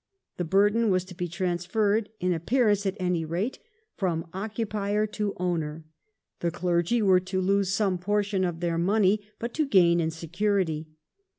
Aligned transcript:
The 0.37 0.43
burden 0.45 0.89
was 0.89 1.05
to 1.05 1.13
be 1.15 1.27
transferred— 1.27 2.09
in 2.19 2.33
appearance 2.33 2.87
at 2.87 2.97
any 2.99 3.23
rate— 3.23 3.59
from 3.99 4.25
occupier 4.33 5.05
to 5.05 5.35
owner; 5.37 5.85
the 6.39 6.49
clergy 6.49 7.03
were 7.03 7.19
to 7.19 7.39
lose 7.39 7.71
some 7.71 7.99
portion 7.99 8.43
of 8.43 8.61
their 8.61 8.79
money, 8.79 9.19
but 9.37 9.53
to 9.53 9.67
gain 9.67 9.99
in 9.99 10.09
security. 10.09 10.87